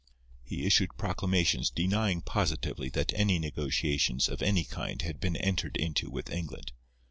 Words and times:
He 0.43 0.65
issued 0.65 0.97
proclamations 0.97 1.69
denying 1.69 2.21
positively 2.23 2.89
that 2.89 3.13
any 3.13 3.37
negotiations 3.37 4.29
of 4.29 4.41
any 4.41 4.63
kind 4.63 4.99
had 5.03 5.19
been 5.19 5.35
entered 5.35 5.77
into 5.77 6.09
with 6.09 6.31
England. 6.31 6.71